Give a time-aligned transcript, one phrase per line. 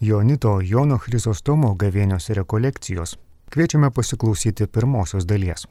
[0.00, 3.16] Jonito Jono Chrysostomo gavėnios rekolekcijos.
[3.50, 5.64] Kviečiame pasiklausyti pirmosios dalies.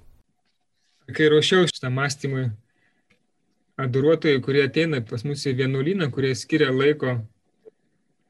[1.15, 2.50] Kai ruošiau šitą mąstymui,
[3.79, 7.13] adoruotojai, kurie ateina pas mus į vienuolyną, kurie skiria laiko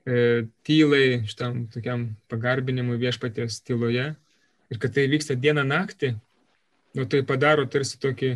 [0.06, 4.12] e, tylai, šitam tokiam pagarbinimui viešpaties tyloje,
[4.70, 6.14] ir kad tai vyksta dieną naktį,
[6.94, 8.36] nu tai padaro tarsi tokį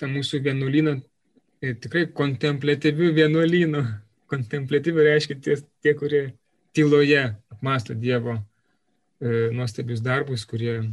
[0.00, 3.88] tą mūsų vienuolyną e, tikrai kontemplatyvių vienuolynų.
[4.32, 6.30] Kontemplatyvių reiškia tie, tie, kurie
[6.76, 10.90] tyloje apmąsto Dievo e, nuostabius darbus, kurie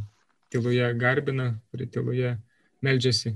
[0.50, 2.36] tyloje garbina, kurie tyloje
[2.82, 3.34] meldžiasi,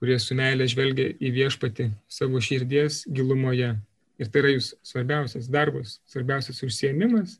[0.00, 3.74] kurie su meilė žvelgia į viešpatį savo širdies gilumoje.
[4.20, 7.38] Ir tai yra jūs svarbiausias darbas, svarbiausias užsiemimas.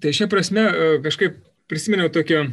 [0.00, 2.46] Tai šia prasme e, kažkaip prisiminiau tokio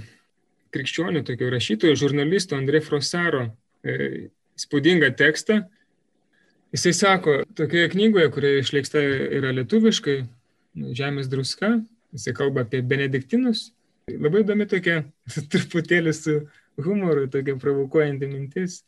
[0.75, 3.45] krikščionių, tokio rašytojo, žurnalisto Andrė Frosaro
[3.85, 4.27] e,
[4.59, 5.61] įspūdingą tekstą.
[6.75, 9.03] Jisai sako, tokioje knygoje, kurioje išleiksta
[9.39, 10.17] yra lietuviškai,
[10.75, 11.77] Žemės druska,
[12.15, 13.69] jisai kalba apie benediktinus.
[14.11, 15.03] Labai įdomi tokia,
[15.51, 16.39] truputėlį su
[16.81, 18.81] humoru, tokia provokuojanti mintis.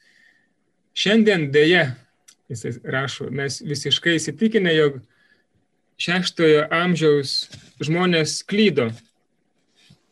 [0.98, 1.92] Šiandien dėja,
[2.52, 5.02] jisai rašo, mes visiškai įsitikinę, jog
[6.02, 7.40] šeštojo amžiaus
[7.82, 8.92] žmonės klydo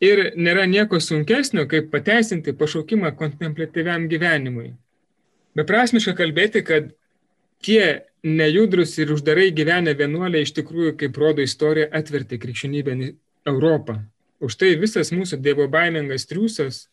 [0.02, 4.74] Ir nėra nieko sunkesnio, kaip pateisinti pašaukimą kontemplatyviam gyvenimui.
[5.56, 6.90] Beprasmiška kalbėti, kad
[7.64, 12.96] tie nejudrus ir uždarai gyvenę vienuoliai iš tikrųjų, kaip rodo istorija, atvertė krikščionybę
[13.46, 14.00] Europą.
[14.42, 16.86] Už tai visas mūsų dievo baimingas triusas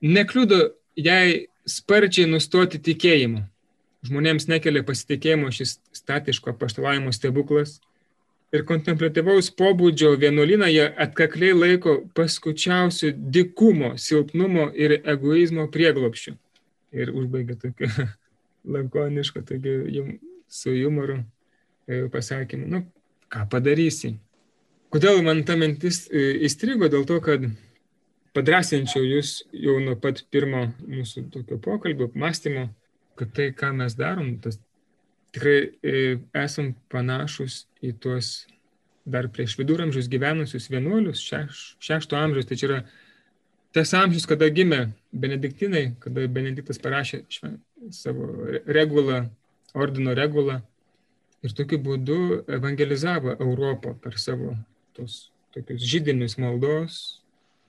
[0.00, 3.42] nekliudo jai sparčiai nustoti tikėjimu.
[4.08, 7.80] Žmonėms nekelia pasitikėjimo šis statiško paštalavimo stebuklas,
[8.54, 16.34] ir kontemplatyvaus pobūdžio vienuolyną jie atkakliai laiko paskučiausių dikumo, silpnumo ir egoizmo prieglopščių.
[16.96, 17.90] Ir užbaigia tokiu
[18.68, 21.18] lakonišku, tokiu su humoru
[21.86, 22.82] e, pasakymu, nu,
[23.32, 24.14] ką padarysi.
[24.92, 26.88] Kodėl man ta mintis e, įstrigo?
[26.88, 27.44] Dėl to, kad
[28.36, 32.68] padrasinčiau jūs jau nuo pat pirmo mūsų tokio pokalbio, apmąstymo,
[33.18, 34.60] kad tai, ką mes darom, tas
[35.34, 38.46] tikrai e, esam panašus į tuos
[39.08, 42.78] dar prieš viduramžius gyvenusius vienuolius, šeš, šešto amžiaus, tai čia yra
[43.76, 47.22] tas amžius, kada gimė benediktinai, kada Benediktas parašė
[47.94, 48.28] savo
[48.66, 49.22] regulą,
[49.74, 50.60] ordino regulą
[51.44, 52.20] ir tokiu būdu
[52.58, 54.54] evangelizavo Europą per savo
[54.96, 57.22] tos tokius žydinius maldos,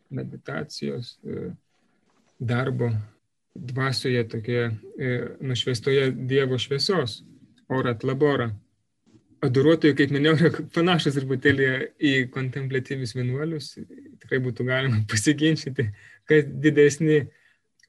[0.09, 1.51] meditacijos, e,
[2.39, 2.91] darbo
[3.55, 7.23] dvasioje, tokioje e, nušviestoje Dievo šviesos
[7.69, 8.49] orat labora.
[9.45, 11.67] Adoruotojai, kaip minėjau, yra panašus truputėlį
[12.03, 13.71] į kontemplatyvius vienuolius.
[14.23, 15.89] Tikrai būtų galima pasiginčyti,
[16.27, 17.21] kas didesni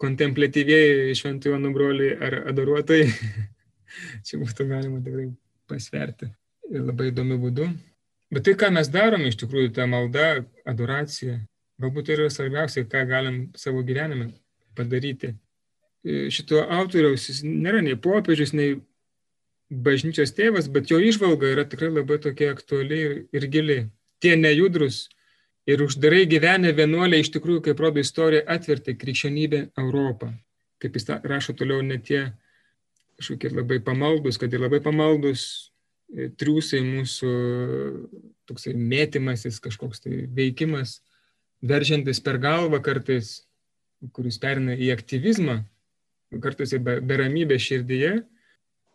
[0.01, 3.09] kontemplatyvieji šventojo nubroliai ar adoruotojai.
[4.27, 5.29] Čia būtų galima tikrai
[5.71, 6.31] pasverti
[6.71, 7.69] ir labai įdomiu būdu.
[8.31, 11.41] Bet tai, ką mes darome, iš tikrųjų, ta malda, adoracija,
[11.83, 14.31] galbūt yra svarbiausia, ką galim savo gyvenime
[14.79, 15.35] padaryti.
[16.07, 18.79] Šito autoriaus jis nėra nei popiežius, nei
[19.71, 23.81] bažnyčios tėvas, bet jo išvalga yra tikrai labai tokia aktuali ir, ir gili.
[24.23, 25.09] Tie nejudrus
[25.71, 30.33] ir uždarai gyvenę vienuoliai iš tikrųjų, kaip rodo istorija, atvertė krikščionybę Europą.
[30.81, 32.31] Kaip jis rašo toliau, ne tie
[33.21, 35.43] kažkokie labai pamaldus, kad ir labai pamaldus
[36.09, 37.33] e, triūsai mūsų
[38.49, 40.99] toksai mėtymasis, kažkoks tai veikimas,
[41.61, 43.43] veržiantis per galvą kartais,
[44.17, 45.61] kuris perina į aktyvizmą,
[46.41, 48.21] kartais į beramybę širdyje,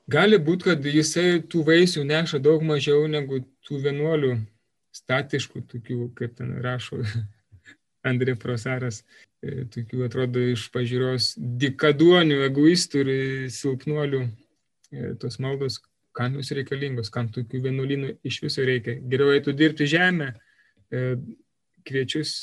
[0.05, 4.35] Gali būti, kad jisai tų vaisių neša daug mažiau negu tų vienuolių
[4.95, 7.01] statiškų, tokių, kaip ten rašo
[8.09, 9.01] Andrė Prosaras,
[9.44, 13.11] e, tokių atrodo iš pažiūros dikaduonių, egoistų ir
[13.53, 15.81] silpnuolių e, tos maldos,
[16.16, 19.00] kam jūs reikalingos, kam tokių vienuolynų iš viso reikia.
[19.11, 20.31] Geriau eitų dirbti žemę,
[20.94, 21.07] e,
[21.85, 22.35] kviečius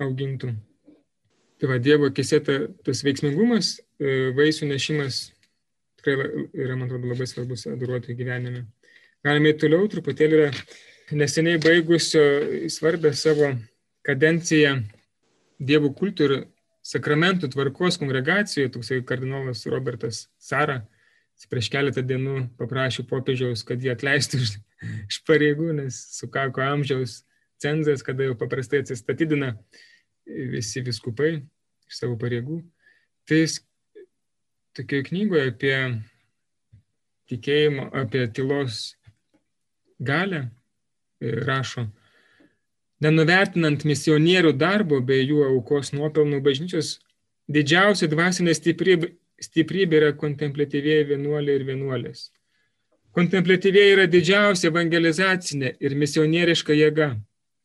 [0.00, 0.54] augintų.
[1.60, 2.54] Tai va, Dievo kisėta
[2.86, 5.26] tas veiksmingumas, vaisių nešimas
[6.00, 8.62] tikrai yra, man atrodo, labai svarbus adoruotojų gyvenime.
[9.26, 10.48] Galime toliau, truputėlį yra
[11.12, 12.22] neseniai baigusio
[12.70, 13.52] svarbę savo
[14.06, 14.80] kadenciją
[15.60, 16.34] Dievo kultų ir
[16.86, 20.78] sakramentų tvarkos kongregacijoje, toksai kardinolas Robertas Sara,
[21.50, 24.54] prieš keletą dienų paprašė popiežiaus, kad jį atleistų iš,
[25.08, 27.22] iš pareigų, nes sukako amžiaus
[27.60, 29.52] cenzas, kada jau paprastai atsistatydina
[30.24, 31.34] visi viskupai
[31.90, 32.62] iš savo pareigų.
[33.28, 33.58] Tai jis
[34.76, 35.76] tokioje knygoje apie
[37.30, 38.94] tikėjimo, apie tylos
[40.00, 40.46] galę
[41.20, 41.86] rašo,
[43.00, 46.98] nenuvertinant misionierių darbo bei jų aukos nuopelnų bažnyčios,
[47.48, 52.28] didžiausia dvasinė stiprybė, stiprybė yra kontemplatyviai vienuoliai ir vienuolės.
[53.16, 57.14] Kontemplatyviai yra didžiausia evangelizacinė ir misionieriška jėga,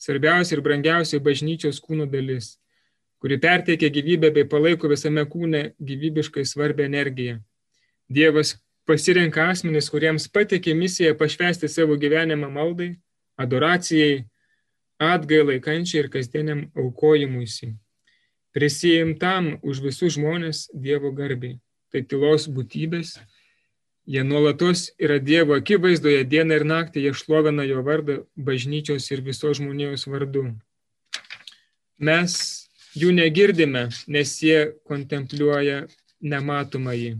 [0.02, 2.56] svarbiausia ir brangiausia bažnyčios kūno dalis,
[3.22, 7.38] kuri perteikia gyvybę bei palaiko visame kūne gyvybiškai svarbę energiją.
[8.10, 8.56] Dievas
[8.90, 12.96] pasirenka asmenis, kuriems patikė misiją pašvesti savo gyvenimą maldai,
[13.38, 14.26] adoracijai,
[15.02, 17.74] atgailai, kančiai ir kasdieniam aukojimuisi.
[18.56, 21.60] Prisijimtam už visus žmonės Dievo garbiai.
[21.92, 23.18] Tai tylos būtybės.
[24.08, 29.58] Jie nuolatos yra Dievo akivaizdoje, dieną ir naktį jie šlovina jo vardą bažnyčios ir visos
[29.60, 30.46] žmonijos vardu.
[31.98, 32.36] Mes
[32.96, 35.86] jų negirdime, nes jie kontempliuoja
[36.24, 37.16] nematomąjį.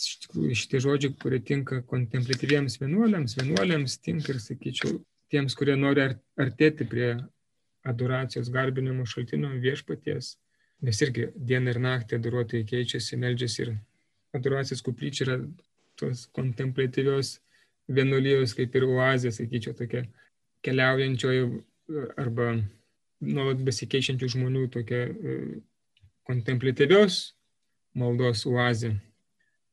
[0.00, 4.96] Iš tikrųjų, šitie žodžiai, kurie tinka kontemplatyviems vienuoliams, vienuoliams tinka ir, sakyčiau,
[5.30, 6.06] tiems, kurie nori
[6.40, 7.10] artėti prie
[7.86, 10.34] adoracijos garbinimo šaltinio viešpaties,
[10.84, 13.72] nes irgi dieną ir naktį adoruotojai keičiasi, meldžiasi ir
[14.36, 15.38] adoracijos kuplyčia yra
[16.00, 17.38] tos kontemplatyvios
[17.90, 20.04] vienuolijos kaip ir oazė, sakyčiau, tokia
[20.64, 21.48] keliaujančioji
[22.20, 22.52] arba
[23.20, 25.36] nuolat besikeičiančių žmonių tokia e,
[26.28, 27.20] kontemplatyvios
[27.98, 28.94] maldos oazė.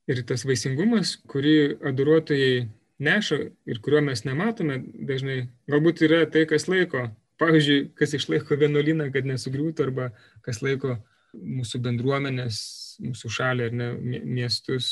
[0.07, 2.65] Ir tas vaisingumas, kurį adoruotojai
[3.03, 3.37] neša
[3.69, 4.79] ir kurio mes nematome
[5.09, 7.07] dažnai, galbūt yra tai, kas laiko.
[7.37, 10.07] Pavyzdžiui, kas išlaiko vienuolyną, kad nesugriūtų, arba
[10.45, 10.95] kas laiko
[11.37, 12.59] mūsų bendruomenės,
[13.03, 13.89] mūsų šalį ar ne,
[14.25, 14.87] miestus,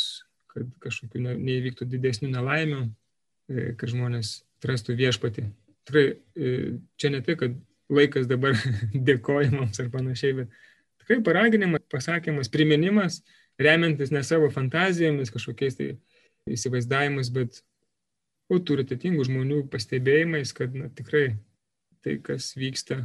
[0.54, 2.84] kad kažkokių ne, neįvyktų didesnių nelaimių,
[3.50, 5.48] e, kad žmonės atrastų viešpatį.
[5.90, 6.54] Tikrai e,
[7.02, 7.58] čia ne tai, kad
[7.90, 8.54] laikas dabar
[9.10, 10.60] dėkojimams ar panašiai, bet
[11.02, 13.24] tikrai paraginimas, pasakymas, priminimas,
[13.62, 15.96] remiantis ne savo fantazijomis, kažkokiais tai
[16.52, 17.62] įsivaizdavimus, bet
[18.54, 21.36] autoritetingų žmonių pastebėjimais, kad na, tikrai
[22.06, 23.02] tai, kas vyksta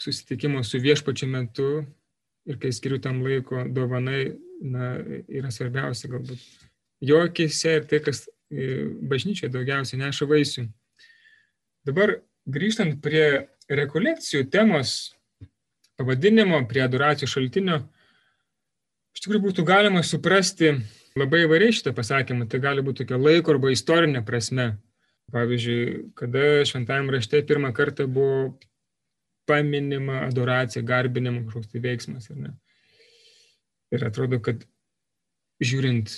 [0.00, 1.68] susitikimo su viešpačiu metu
[2.48, 4.96] ir kai skiriu tam laiko dovanai, na,
[5.30, 6.42] yra svarbiausia galbūt.
[7.02, 10.66] Jo akise ir tai, kas e, bažnyčiai daugiausiai neša vaisių.
[11.88, 15.14] Dabar grįžtant prie rekolekcijų temos
[15.98, 17.80] pavadinimo, prie adoracijų šaltinio,
[19.14, 20.76] iš tikrųjų būtų galima suprasti
[21.18, 24.72] Labai įvairiai šitą pasakymą, tai gali būti tokia laiko arba istorinė prasme.
[25.32, 28.58] Pavyzdžiui, kada šventajame rašte pirmą kartą buvo
[29.48, 32.28] paminima adoracija, garbinimo kažkoks tai veiksmas.
[33.92, 34.64] Ir atrodo, kad
[35.62, 36.12] žiūrint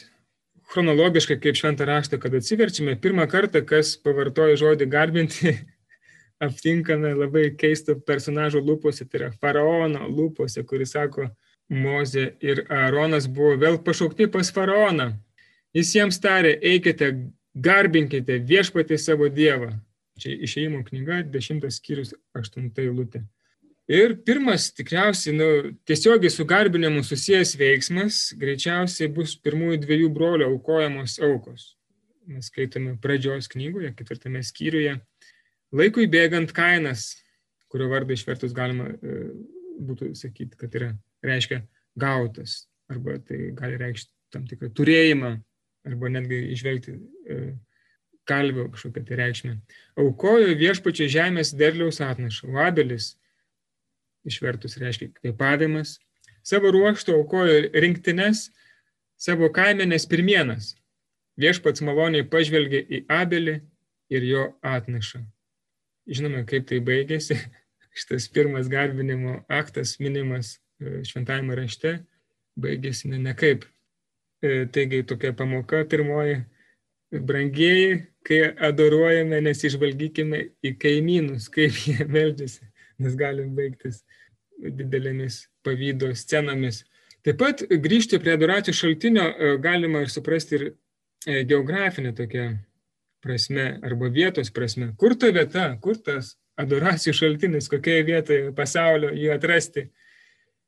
[0.73, 5.55] chronologiškai kaip šventą raštą, kad atsiverčiame, pirmą kartą, kas pavartoja žodį garbinti,
[6.45, 11.29] aptinkame labai keisto personažo lūpose, tai yra faraono lūpose, kuris sako,
[11.75, 15.13] Mozė ir Aaronas buvo vėl pašaukti pas faraoną.
[15.75, 17.11] Jis jiems tarė, eikite,
[17.55, 19.73] garbinkite viešpatį savo Dievą.
[20.21, 23.25] Čia išėjimo knyga, 10 skyrius, 8 eilutė.
[23.91, 25.47] Ir pirmas, tikriausiai, nu,
[25.85, 31.75] tiesiogiai su garbinimu susijęs veiksmas greičiausiai bus pirmųjų dviejų brolių aukojamos aukos.
[32.25, 34.95] Mes skaitome pradžios knygoje, ketvirtame skyriuje.
[35.77, 37.11] Laikui bėgant kainas,
[37.69, 39.27] kurio vardą išvertus galima e,
[39.85, 40.95] būtų sakyti, kad yra
[41.25, 41.63] reiškia
[42.01, 45.35] gautas, arba tai gali reikšti tam tikrą turėjimą,
[45.89, 47.41] arba netgi išvelgti e,
[48.29, 49.55] kalvio kažkokią tai reikšmę.
[50.01, 52.49] Aukojo viešpačio žemės derliaus atnašą.
[52.55, 53.15] Vabelis
[54.29, 55.99] išvertus reiškia kvėpavimas.
[56.45, 58.49] Savo ruoštų aukojo rinktines,
[59.21, 60.75] savo kaimenės pirmienas.
[61.41, 63.59] Viešpats maloniai pažvelgė į Abelį
[64.13, 65.25] ir jo atnašą.
[66.05, 67.39] Žinome, kaip tai baigėsi.
[67.99, 70.59] Šitas pirmas garbinimo aktas minimas
[71.09, 71.99] šventajame rašte
[72.61, 73.65] baigėsi ne, ne kaip.
[74.45, 76.43] E, taigi tokia pamoka pirmoji,
[77.15, 82.69] brangieji, kai adoruojame, nesižvalgykime į kaimynus, kaip jie meldžiasi,
[83.03, 84.03] nes galim baigtis
[84.55, 86.85] didelėmis pavydo scenomis.
[87.25, 90.71] Taip pat grįžti prie adoracijos šaltinio e, galima ir suprasti ir
[91.49, 92.51] geografinė tokia
[93.25, 94.93] prasme arba vietos prasme.
[95.01, 99.89] Kur ta vieta, kur tas adoracijos šaltinis, kokioje vietoje pasaulio jį atrasti.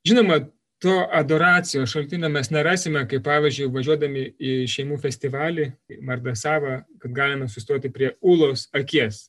[0.06, 0.40] Žinoma,
[0.78, 5.70] to adoracijos šaltinio mes nerasime, kaip pavyzdžiui, važiuodami į šeimų festivalį,
[6.04, 9.26] Mardasavą, kad galime sustoti prie Ulos akies.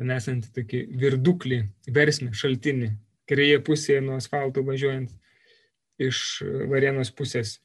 [0.00, 1.60] Ten esantį tokį virduklį,
[1.94, 2.88] versmę, šaltinį,
[3.28, 5.12] kairėje pusėje nuo asfalto važiuojant
[6.00, 6.22] iš
[6.72, 7.58] Varienos pusės.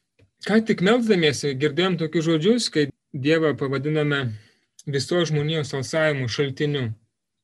[0.46, 2.86] Ką tik melzdamiesi girdėjom tokius žodžius, kai
[3.16, 4.20] Dievą pavadiname
[4.86, 6.86] viso žmonijos alsavimų šaltiniu.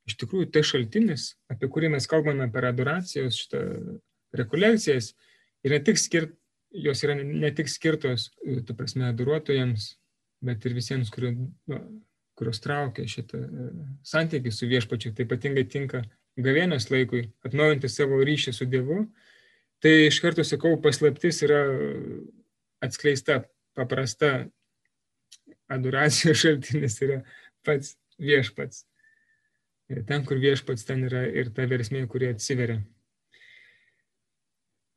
[0.06, 3.62] Iš tikrųjų, tai šaltinis, apie kurį mes kalbame per adoracijos šitą
[4.36, 5.12] rekolekcijas
[5.66, 6.34] yra tik skirt,
[6.72, 9.92] jos yra ne tik skirtos, e, tu prasme, adoruotojams,
[10.42, 11.34] bet ir visiems, kurio,
[11.70, 11.80] nu,
[12.38, 13.68] kurios traukia šitą e,
[14.08, 15.12] santykį su viešpačiu.
[15.16, 16.02] Tai ypatingai tinka
[16.40, 19.04] gavėnios laikui atnaujinti savo ryšį su Dievu.
[19.82, 21.62] Tai iš karto sakau, paslaptis yra
[22.82, 23.42] atskleista,
[23.76, 24.48] paprasta.
[25.72, 27.22] adoracijos šaltinis yra
[27.64, 28.84] pats viešpats.
[29.92, 32.80] Ir ten, kur viešpats, ten yra ir ta versmė, kurie atsiveria.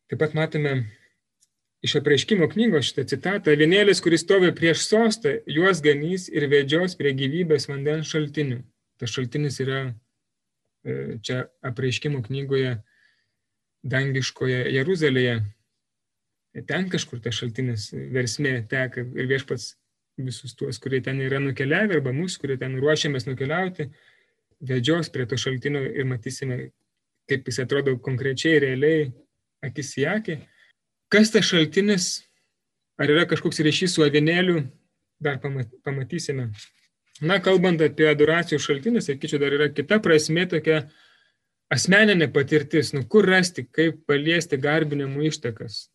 [0.10, 0.76] Taip pat matome
[1.86, 3.54] iš apreiškimo knygos šitą citatą.
[3.58, 8.60] Vienėlis, kuris stovi prieš sostą, juos ganys ir vedžios prie gyvybės vandens šaltinių.
[9.02, 12.78] Tas šaltinis yra e, čia apreiškimo knygoje
[13.86, 15.40] dangiškoje Jeruzalėje.
[16.70, 19.74] Ten kažkur tas šaltinis versmė teka ir viešpats
[20.22, 23.90] visus tuos, kurie ten yra nukeliavę, arba mus, kurie ten ruošiamės nukeliauti,
[24.64, 26.70] vedžios prie to šaltinio ir matysime,
[27.30, 29.10] kaip jis atrodo konkrečiai, realiai,
[29.66, 30.38] akis į akį.
[31.12, 32.10] Kas tas šaltinis,
[33.02, 34.64] ar yra kažkoks ryšys su avinėliu,
[35.22, 36.50] dar pamatysime.
[37.24, 40.82] Na, kalbant apie adoracijos šaltinį, sakyčiau, dar yra kita prasme tokia
[41.72, 45.86] asmeninė patirtis, nu kur rasti, kaip paliesti garbinimų ištakas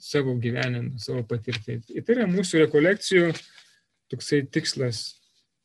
[0.00, 1.82] savo gyvenime, savo patirtį.
[1.92, 3.32] Tai yra mūsų rekolekcijų
[4.12, 5.04] toksai tikslas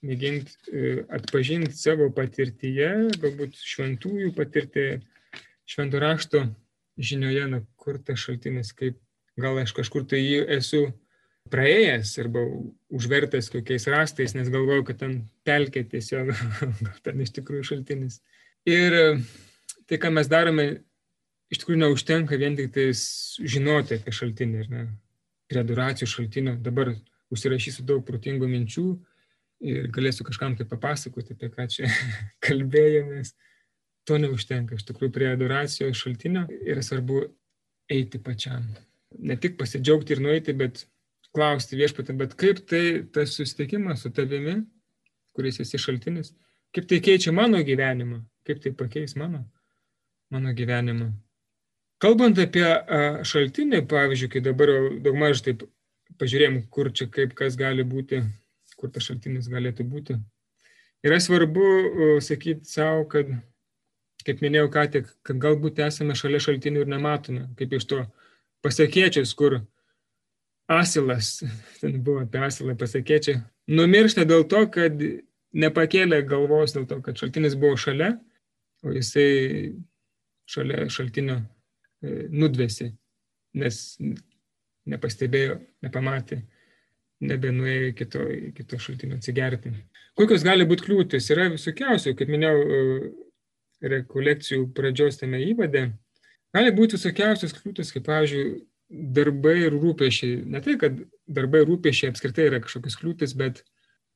[0.06, 4.88] mėginti e, atpažinti savo patirtyje, galbūt šventųjų patirtį,
[5.68, 6.44] šventų rašto
[6.98, 8.98] žinioje, na, kur tas šaltinis, kaip
[9.38, 10.88] gal aš kažkur tai jį esu
[11.52, 12.44] praėjęs arba
[12.94, 16.34] užvertęs kokiais rastais, nes galvoju, kad ten pelkė tiesiog,
[16.86, 18.20] gal ten iš tikrųjų šaltinis.
[18.68, 19.06] Ir e,
[19.88, 20.68] tai, ką mes darome,
[21.54, 23.02] iš tikrųjų neužtenka vien tik tais
[23.40, 24.88] žinoti apie šaltinį, ne,
[25.48, 26.58] prie adoracijų šaltinio.
[26.64, 26.92] Dabar
[27.34, 28.88] užsirašysiu daug protingų minčių
[29.68, 31.92] ir galėsiu kažkam tai papasakoti, apie ką čia
[32.46, 33.34] kalbėjomės.
[34.08, 34.78] To neužtenka.
[34.78, 37.26] Iš tikrųjų, prie adoracijos šaltinio yra svarbu
[37.92, 38.64] eiti pačiam.
[39.20, 40.86] Ne tik pasidžiaugti ir nueiti, bet
[41.36, 42.84] klausti viešpatį, bet kaip tai
[43.14, 44.62] tas susitikimas su tavimi,
[45.38, 46.34] kuris esi šaltinis,
[46.76, 49.44] kaip tai keičia mano gyvenimą, kaip tai pakeis mano,
[50.34, 51.12] mano gyvenimą.
[52.02, 52.66] Kalbant apie
[53.26, 54.72] šaltinį, pavyzdžiui, kai dabar
[55.04, 55.64] daugmaž taip
[56.22, 58.22] pažiūrėjom, kur čia kaip kas gali būti,
[58.78, 60.18] kur tas šaltinis galėtų būti.
[61.06, 63.30] Yra svarbu sakyti savo, kad,
[64.26, 68.04] kaip minėjau ką tik, kad galbūt esame šalia šaltinių ir nematome, kaip iš to
[68.66, 69.60] pasakėčias, kur
[70.68, 71.38] asilas,
[71.82, 73.40] ten buvo apie asilą pasakėčią,
[73.72, 74.98] numiršta dėl to, kad
[75.58, 78.16] nepakėlė galvos dėl to, kad šaltinis buvo šalia,
[78.86, 79.76] o jisai
[80.48, 82.92] šalia šaltinio e, nudvėsi,
[83.58, 83.80] nes
[84.88, 86.42] nepastebėjo, nepamatė,
[87.28, 89.74] nebenuėjo iki to, iki to šaltinio atsigerti.
[90.18, 91.32] Kokios gali būti kliūtis?
[91.34, 93.10] Yra visokiausių, kaip minėjau, e,
[93.84, 95.92] rekolekcijų pradžios tame įvade.
[96.56, 98.46] Gali būti visokiausios kliūtis, kaip, pavyzdžiui,
[98.90, 100.44] darbai ir rūpešiai.
[100.48, 103.64] Ne tai, kad darbai ir rūpešiai apskritai yra kažkokios kliūtis, bet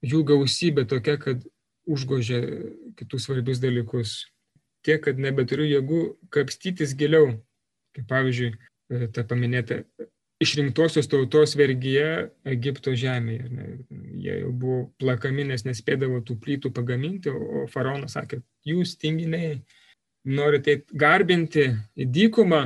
[0.05, 1.43] jų gausybė tokia, kad
[1.89, 2.41] užgožia
[2.97, 4.15] kitus svarbius dalykus.
[4.85, 6.01] Tiek, kad nebeturiu jėgų
[6.33, 7.35] kapstytis giliau.
[7.93, 8.53] Kaip pavyzdžiui,
[9.13, 9.81] ta paminėta
[10.41, 13.49] išrinktosios tautos vergyje Egipto žemėje.
[13.53, 13.67] Ne?
[14.21, 19.59] Jie jau buvo plakami, nes nespėdavo tų plytų pagaminti, o faraonas sakė, jūs tinginiai
[20.25, 22.63] norite garbinti į dykumą,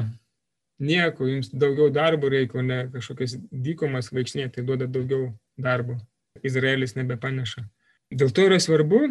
[0.85, 5.29] nieko, jums daugiau darbo reikia, ne kažkokias dykumas vaikšnėti, tai duoda daugiau
[5.59, 5.99] darbo.
[6.43, 7.63] Izraelis nebepaneša.
[8.11, 9.05] Dėl to yra svarbu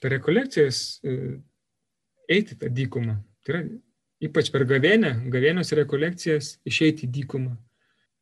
[0.00, 1.18] per rekolekcijas e,
[2.32, 3.18] eiti tą dykumą.
[3.44, 3.60] Tai yra
[4.24, 7.52] ypač per gavėnę, gavėnios rekolekcijas išeiti į dykumą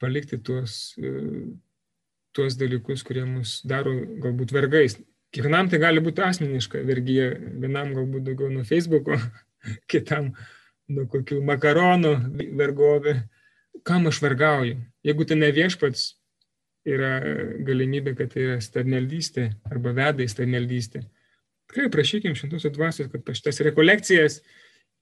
[0.00, 1.12] palikti tuos, e,
[2.36, 3.92] tuos dalykus, kurie mus daro
[4.22, 4.98] galbūt vergais.
[5.30, 7.28] Kiekvienam tai gali būti asmeniška vergyje,
[7.62, 9.18] vienam galbūt daugiau nuo Facebooko,
[9.92, 10.32] kitam
[10.90, 12.14] nuo kokių makaronų
[12.58, 13.20] vergovė.
[13.86, 14.80] Kam aš vergauju?
[15.06, 16.08] Jeigu tai ne viešpats,
[16.88, 17.20] yra
[17.66, 21.04] galimybė, kad tai yra starneldystė arba veda į starneldystę.
[21.70, 24.40] Tikrai prašykim šimtusios dvasios, kad šitas rekolekcijas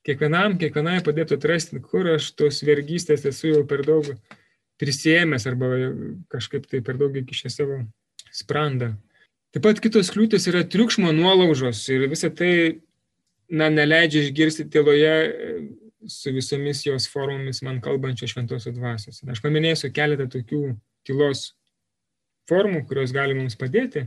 [0.06, 4.10] kiekvienam, kiekvienai padėtų atrasti, kur aš tos vergystės esu jau per daug
[4.78, 5.68] prisėmęs arba
[6.32, 7.82] kažkaip tai per daug įkišę savo
[8.34, 8.92] sprandą.
[9.54, 12.52] Taip pat kitos kliūtis yra triukšmo nuolaužos ir visa tai
[13.48, 15.54] na, neleidžia išgirsti tyloje e,
[16.08, 19.22] su visomis jos formomis man kalbančio šventosios dvasios.
[19.24, 20.62] Aš paminėsiu keletą tokių
[21.08, 21.52] tylos
[22.48, 24.06] formų, kurios gali mums padėti.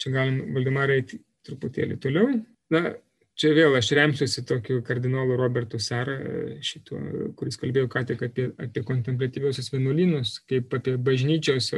[0.00, 1.02] Čia galim, Valdimarai,
[1.46, 2.38] truputėlį toliau.
[2.72, 2.94] Na,
[3.40, 6.12] Čia vėl aš remsiuosi tokiu kardinolu Robertu Sara,
[6.60, 6.98] šituo,
[7.38, 11.70] kuris kalbėjo ką tik apie, apie kontemplatyviosius vienuolynus, kaip apie bažnyčios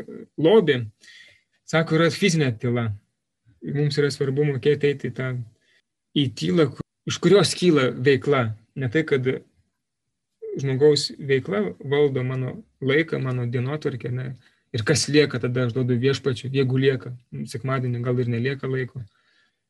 [0.43, 0.81] lobį.
[1.71, 2.89] Sako, yra fizinė tyla.
[3.63, 5.29] Mums yra svarbu mokėti eiti į tą
[6.19, 6.67] į tylą,
[7.07, 8.41] iš kurios kyla veikla.
[8.75, 9.29] Ne tai, kad
[10.59, 14.11] žmogaus veikla valdo mano laiką, mano dienotvarkę.
[14.11, 14.33] Ne?
[14.75, 17.15] Ir kas lieka, tada aš duodu viešpačiu, jeigu lieka.
[17.55, 19.05] Sekmadienį gal ir nelieka laiko.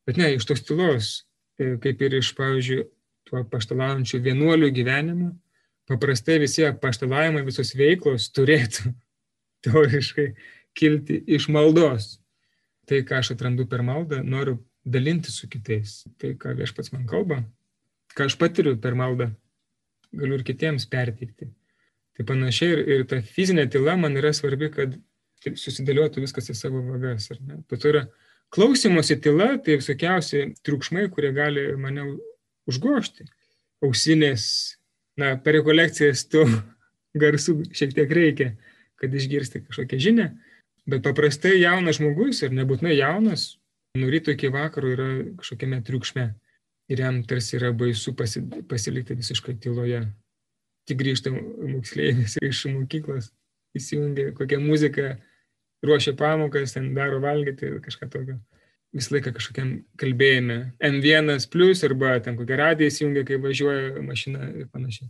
[0.09, 2.83] Bet ne, iš tos tylos E, kaip ir iš, pavyzdžiui,
[3.29, 5.29] tuo paštalaujančių vienuolių gyvenimo,
[5.89, 8.91] paprastai visi paštalavimai, visos veiklos turėtų
[9.65, 10.27] teoriškai
[10.77, 12.19] kilti iš maldos.
[12.83, 16.01] tai, ką aš atrandu per maldą, noriu dalinti su kitais.
[16.19, 17.37] Tai, ką viešpats man kalba,
[18.17, 19.29] ką aš patiriu per maldą,
[20.11, 21.47] galiu ir kitiems perteikti.
[22.13, 24.97] Tai panašiai ir, ir ta fizinė tyla man yra svarbi, kad
[25.43, 27.29] susidėliotų viskas į savo vagas.
[27.31, 28.03] Tai yra
[28.53, 32.05] klausimosi tyla, tai visokiausi triukšmai, kurie gali mane
[32.69, 33.25] užgošti.
[33.83, 34.45] Ausinės,
[35.19, 36.45] na, per rekolekcijas tų
[37.21, 38.53] garsų šiek tiek reikia,
[39.01, 40.29] kad išgirsti kažkokią žinią.
[40.89, 43.53] Bet paprastai jaunas žmogus, ir nebūtinai jaunas,
[43.97, 46.29] nuo ryto iki vakaro yra kažkokiame triukšme.
[46.91, 50.01] Ir jam tarsi yra baisu pasi, pasilikti visiškai tyloje.
[50.83, 53.29] Tik grįžta moksleivis iš mokyklos,
[53.79, 55.13] įsijungia kokią muziką,
[55.83, 58.37] ruošia pamokas, ten daro valgyti, kažką tokio.
[58.93, 60.57] Visą laiką kažkokiam kalbėjime.
[60.85, 65.09] M1 plus arba ten kokią radiją įsijungia, kai važiuoja mašina ir panašiai.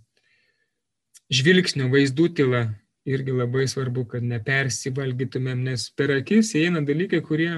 [1.33, 2.63] Žvilgsnio vaizdų tyla
[3.03, 7.51] irgi labai svarbu, kad nepersivalgytumėm, nes per akis įeina dalykai, kurie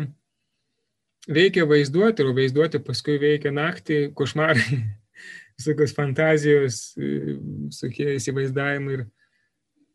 [1.29, 4.81] veikia vaizduoti, o vaizduoti paskui veikia naktį, košmarai,
[5.59, 9.05] visokios fantazijos, visokie įsivaizdavimai ir,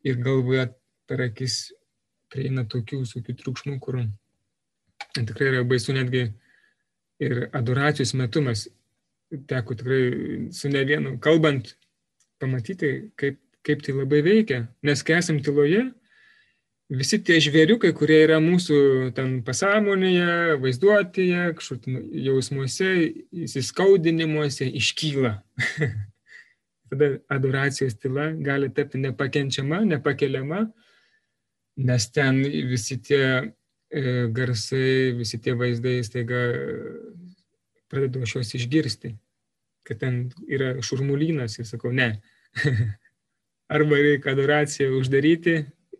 [0.06, 0.68] ir galvoje
[1.10, 1.64] per akis
[2.30, 4.00] prieina tokių visokių triukšmų, kur
[5.16, 6.28] tikrai yra baisu netgi
[7.20, 8.68] ir adoracijos metu mes
[9.50, 10.02] teko tikrai
[10.54, 11.74] su ne vienu kalbant
[12.40, 14.64] pamatyti, kaip kaip tai labai veikia.
[14.82, 15.82] Nes kai esam tyloje,
[16.90, 18.78] visi tie žvėriukai, kurie yra mūsų
[19.16, 22.92] ten pasąmonėje, vaizduotėje, kažkur jausmuose,
[23.46, 25.34] įsiskaudinimuose, iškyla.
[26.90, 30.64] Tada adoracijos tyla gali tapti nepakenčiama, nepakeliama,
[31.80, 36.44] nes ten visi tie e, garsai, visi tie vaizdai staiga
[37.90, 39.14] pradedu aš juos išgirsti,
[39.86, 42.12] kad ten yra šurmulynas ir sakau, ne,
[43.76, 45.56] arba reikia adoraciją uždaryti,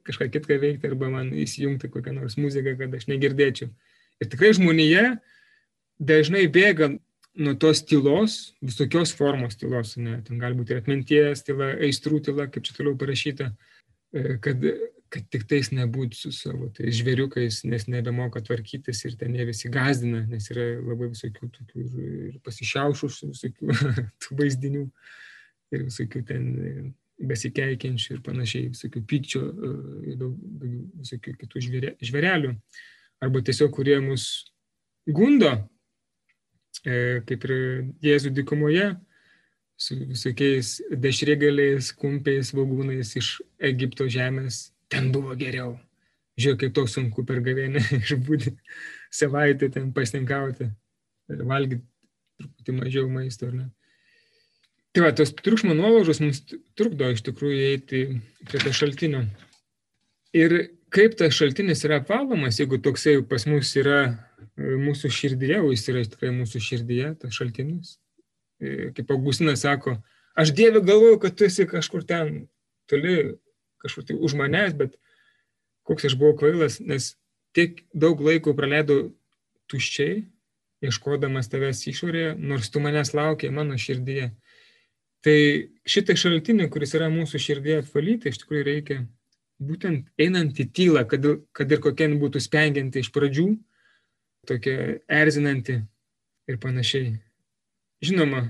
[0.07, 3.71] kažką kitką veikti, arba man įsijungti kokią nors muziką, kad aš negirdėčiau.
[4.21, 5.05] Ir tikrai žmonėje
[6.01, 6.93] dažnai bėga
[7.41, 12.49] nuo tos tylos, visokios formos tylos, ne, ten gali būti ir atminties tyla, aistrų tyla,
[12.51, 13.51] kaip čia toliau parašyta,
[14.13, 14.67] e, kad,
[15.11, 19.71] kad tik tais nebūtų su savo tai žvėriukais, nes nebemoka tvarkytis ir ten jie visi
[19.73, 21.87] gazdina, nes yra labai visokių tokių
[22.29, 23.77] ir pasišiaušusių visokių
[24.23, 24.85] tų vaizdinių
[25.75, 26.47] ir visokių ten
[27.21, 29.73] besikeikiančių ir panašiai, visokių pykčio e,
[30.13, 32.55] ir daug, daug visokių kitų žvėre, žvėrelių,
[33.21, 34.31] arba tiesiog kurie mus
[35.11, 35.53] gundo,
[36.87, 37.55] e, kaip ir
[38.07, 38.93] Jėzų dykumoje,
[39.81, 43.39] su visokiais dešrėgaliais, kumpiais, vagūnais iš
[43.71, 45.77] Egipto žemės, ten buvo geriau.
[46.41, 48.55] Žiūrėk, kaip to sunku per gavėnę išbūti
[49.13, 50.71] savaitę ten pasninkauti,
[51.29, 51.85] valgyti
[52.41, 53.69] truputį mažiau maisto, ar ne.
[54.91, 56.41] Tai va, tos triukšmo nuolaužos mums
[56.79, 58.01] trukdo iš tikrųjų eiti
[58.49, 59.23] prie to šaltinio.
[60.35, 60.55] Ir
[60.95, 65.87] kaip tas šaltinis yra apvalomas, jeigu toksai pas mus yra e, mūsų širdyje, o jis
[65.93, 67.99] yra tikrai mūsų širdyje, tas šaltinis.
[68.59, 69.95] E, kaip Augustinas sako,
[70.39, 72.49] aš Dieve galvoju, kad tu esi kažkur ten
[72.91, 73.37] toli,
[73.83, 74.97] kažkur tai už manęs, bet
[75.89, 77.15] koks aš buvau kvailas, nes
[77.57, 79.11] tiek daug laiko praleidau
[79.71, 80.23] tuščiai,
[80.85, 84.31] ieškodamas tavęs išorėje, nors tu manęs laukiai mano širdyje.
[85.25, 85.39] Tai
[85.85, 89.01] šitą šaltinį, kuris yra mūsų širdėje apvalyti, iš tikrųjų reikia
[89.61, 93.51] būtent einant į tylą, kad, kad ir kokia būtų spengianti iš pradžių,
[94.49, 95.83] tokia erzinanti
[96.49, 97.19] ir panašiai.
[98.01, 98.47] Žinoma,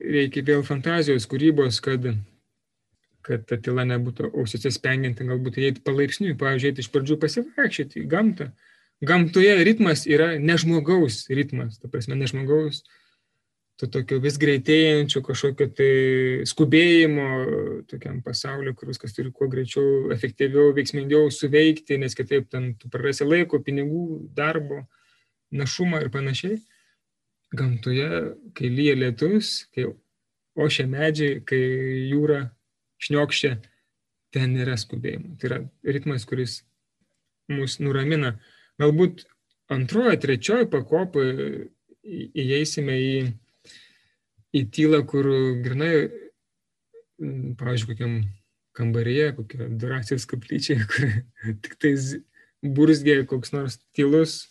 [0.00, 2.10] reikia vėl fantazijos, kūrybos, kad,
[3.26, 8.52] kad ta tyla nebūtų ausise spengianti, galbūt eiti palaipsniui, pavyzdžiui, iš pradžių pasivaikščioti į gamtą.
[9.06, 12.84] Gamtoje ritmas yra ne žmogaus ritmas, ta prasme, ne žmogaus
[13.76, 15.90] to tokio vis greitėjančio kažkokio tai
[16.48, 17.26] skubėjimo
[17.90, 23.28] tokiam pasauliu, kur viskas turi kuo greičiau, efektyviau, veiksmingiau suveikti, nes kitaip ten tu prarasi
[23.28, 24.86] laiko, pinigų, darbo,
[25.52, 26.56] našumą ir panašiai.
[27.56, 28.08] Gamtoje,
[28.56, 29.90] kai lyja lietus, kai
[30.56, 31.60] ošia medžiai, kai
[32.08, 32.46] jūra
[33.02, 33.56] šniokščia,
[34.34, 35.36] ten nėra skubėjimo.
[35.40, 35.62] Tai yra
[35.96, 36.60] ritmas, kuris
[37.52, 38.36] mus nuramina.
[38.80, 39.24] Galbūt
[39.72, 41.66] antrojo, trečiojo pakopoje
[42.06, 43.12] įeisime į
[44.56, 45.28] į tylą, kur
[45.64, 46.08] grinai,
[47.60, 48.16] pavyzdžiui, kokiam
[48.76, 52.14] kambaryje, kokia duracijos kaplyčiai, kur tik tais
[52.76, 54.46] burzgė koks nors tylus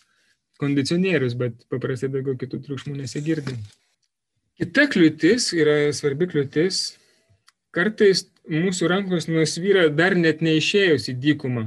[0.60, 3.56] kondicionierius, bet paprastai daugiau kitų triukšmų nesigirdi.
[4.56, 6.96] Kita kliūtis yra svarbi kliūtis.
[7.76, 11.66] Kartais mūsų rankos nusvyra dar net neišėjus į dykumą,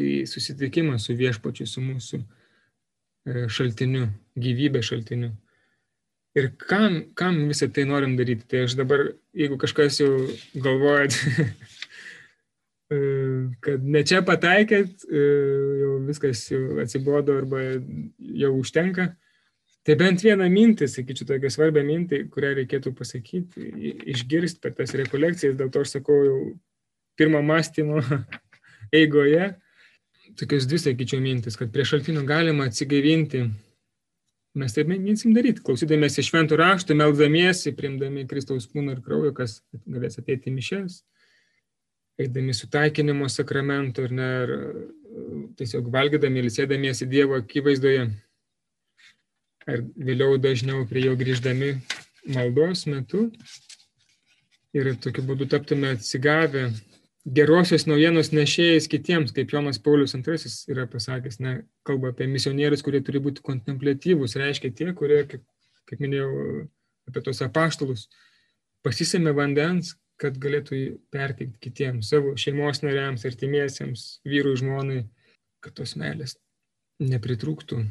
[0.00, 4.06] į susitikimą su viešpačiu, su mūsų e, šaltiniu,
[4.40, 5.34] gyvybės šaltiniu.
[6.38, 8.46] Ir kam, kam visą tai norim daryti?
[8.48, 9.04] Tai aš dabar,
[9.36, 10.14] jeigu kažkas jau
[10.64, 11.18] galvojat,
[13.64, 15.26] kad ne čia pataikėt, e,
[15.82, 17.66] jau viskas jau atsibodo arba
[18.16, 19.10] jau užtenka.
[19.82, 23.64] Tai bent vieną mintį, sakyčiau, tokią svarbią mintį, kurią reikėtų pasakyti,
[24.12, 26.36] išgirsti per tas rekolekcijas, dėl to aš sakau jau
[27.18, 27.98] pirmą mąstymo
[29.00, 29.50] eigoje,
[30.38, 33.42] tokios dvi, sakyčiau, mintis, kad prie šaltinių galima atsigaivinti.
[34.62, 40.20] Mes taip mėginsim daryti, klausydamėsi šventų raštų, melzdamiesi, priimdami Kristaus kūną ir kraują, kas galės
[40.20, 41.00] ateiti mišes,
[42.20, 44.58] eidami sutaikinimo sakramento ir, ne, ir
[45.58, 48.12] tiesiog valgydami, ilsėdamiesi Dievo akivaizdoje
[49.68, 51.74] ar vėliau dažniau prie jo grįždami
[52.34, 53.28] maldos metu?
[54.72, 56.70] Ir tokiu būdu taptume atsigavę
[57.22, 61.54] gerosios naujienos nešėjais kitiems, kaip Jonas Paulius II yra pasakęs, ne,
[61.86, 65.44] kalba apie misionierius, kurie turi būti kontemplatyvūs, reiškia tie, kurie, kaip,
[65.90, 66.66] kaip minėjau,
[67.10, 68.08] apie tos apaštalus,
[68.82, 75.02] pasisėmė vandens, kad galėtų perteikti kitiems, savo šeimos nariams, artimiesiems, vyrui, žmonai,
[75.62, 76.36] kad tos meilės
[77.02, 77.82] nepritrūktų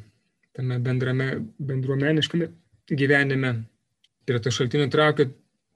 [0.57, 2.49] tame bendrame, bendruomeniškame
[2.91, 3.53] gyvenime.
[4.27, 5.29] Prie to šaltinio traukia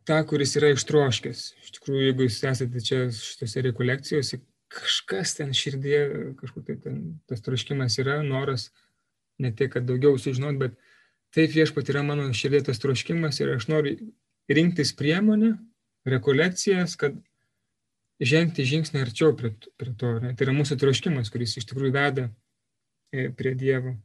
[0.06, 1.46] tą, kuris yra ištroškęs.
[1.64, 4.42] Iš tikrųjų, jeigu jūs esate čia šitose rekolekcijose,
[4.76, 8.70] kažkas ten širdėje, kažkur tai ten tas troškimas yra, noras
[9.42, 10.76] ne tik, kad daugiau sužinot, bet
[11.36, 13.98] taip viešpat yra mano širdė tas troškimas ir aš noriu
[14.52, 15.56] rinktis priemonę,
[16.08, 17.18] rekolekcijas, kad
[18.22, 20.16] žengti žingsnį arčiau prie, prie to.
[20.24, 20.34] Ne?
[20.38, 22.28] Tai yra mūsų troškimas, kuris iš tikrųjų veda
[23.12, 23.96] e, prie Dievo.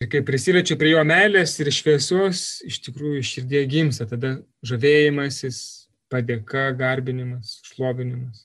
[0.00, 4.34] Ir kai prisiliečiu prie jo meilės ir šviesos, iš tikrųjų širdie gimsta tada
[4.66, 5.58] žavėjimasis,
[6.12, 8.44] padėka, garbinimas, šlovinimas.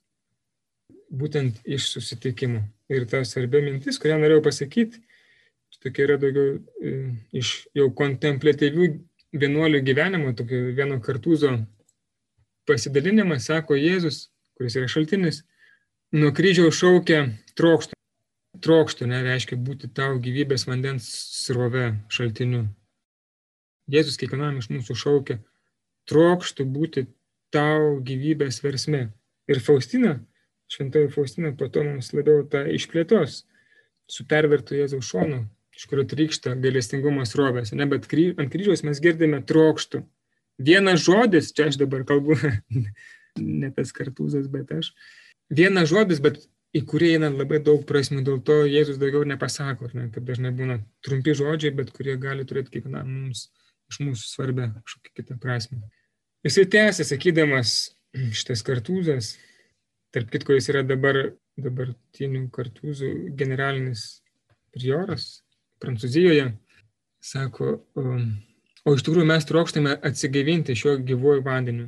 [1.11, 2.63] Būtent iš susitikimų.
[2.91, 5.03] Ir ta svarbi mintis, kurią norėjau pasakyti,
[5.81, 6.91] tokia yra daugiau e,
[7.41, 8.89] iš jau kontemplatyvių
[9.41, 11.55] vienuolių gyvenimo, tokio vieno kartuzo
[12.69, 15.41] pasidalinimas, sako Jėzus, kuris yra šaltinis,
[16.13, 17.25] nuo kryžiaus šaukia
[17.57, 17.97] trokštą
[18.59, 21.07] trokštų, nereiškia būti tau gyvybės vandens
[21.45, 22.65] srove šaltiniu.
[23.91, 25.39] Jėzus kiekvienam iš mūsų šaukia,
[26.11, 27.05] trokštų būti
[27.53, 29.09] tau gyvybės versme.
[29.51, 30.19] Ir Faustina,
[30.71, 33.41] šventoji Faustina, po to mums labiau tą išplėtos
[34.11, 35.43] su pervertu Jėzaus šonu,
[35.75, 37.73] iš kurio trykšta gailestingumo srovės.
[37.75, 40.03] Ne, bet kry, ant kryžiaus mes girdime trokštų.
[40.61, 42.37] Vienas žodis, čia aš dabar kalbu,
[43.61, 44.91] ne tas kartūzas, bet aš.
[45.51, 46.43] Vienas žodis, bet
[46.75, 50.79] į kurį eina labai daug prasmių, dėl to Jėzus daugiau nepasako, ne, kaip dažnai būna
[51.05, 53.49] trumpi žodžiai, bet kurie gali turėti kiekvienam mums
[53.91, 55.81] iš mūsų svarbę kažkokią kitą prasme.
[56.47, 57.75] Jisai tęsė, sakydamas,
[58.15, 59.35] šitas kartūzas,
[60.15, 61.19] tarp kitko jis yra dabar
[61.59, 64.21] dabartinių kartūzų generalinis
[64.71, 65.41] prioras
[65.81, 66.51] Prancūzijoje,
[67.25, 68.03] sako, o,
[68.85, 71.87] o iš tikrųjų mes trokštame atsigaivinti šiuo gyvuoju vandeniu.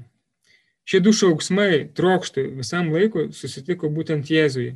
[0.84, 4.74] Šie du šauksmai trokštų visam laikui susitiko būtent Jėzui.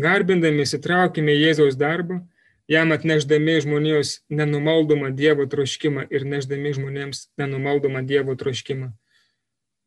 [0.00, 2.22] Garbindami įsitraukime Jėzaus darbą,
[2.70, 8.88] jam atneždami žmonijos nenumaldomą Dievo troškimą ir neždami žmonėms nenumaldomą Dievo troškimą.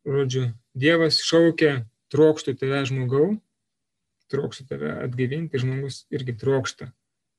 [0.05, 3.31] Žodžiu, Dievas šaukia, trokštų tave žmogau,
[4.29, 6.91] trokštų tave atgaivinti, žmogus irgi trokšta.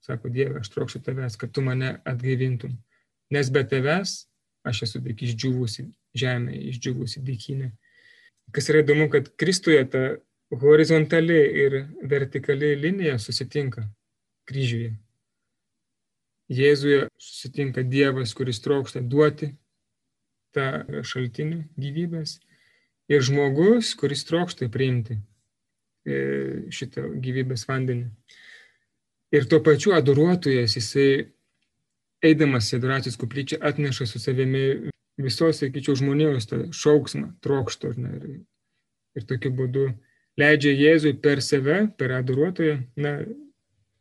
[0.02, 2.74] Sako Dieve, aš trokštų tavęs, kad tu mane atgaivintum.
[3.30, 4.24] Nes be tavęs
[4.66, 5.86] aš esu tik išdžiūvusi
[6.18, 7.70] žemė, išdžiūvusi dėkinė
[8.54, 10.04] kas yra įdomu, kad Kristuje ta
[10.60, 13.88] horizontali ir vertikali linija susitinka
[14.48, 14.94] kryžiuje.
[16.54, 19.54] Jėzuje susitinka Dievas, kuris trokšta duoti
[20.54, 22.36] tą šaltinį gyvybės
[23.10, 25.16] ir žmogus, kuris trokšta priimti
[26.06, 28.10] e, šitą gyvybės vandenį.
[29.34, 31.08] Ir tuo pačiu adoruotojas, jisai
[32.24, 37.92] eidamas į adoracijos kuplyčią atneša su savimi visos, sakyčiau, žmonijos tą šauksmą, trokšto.
[37.94, 38.42] Ir,
[39.14, 39.86] ir tokiu būdu
[40.40, 43.16] leidžia Jėzui per save, per adoruotoją, na,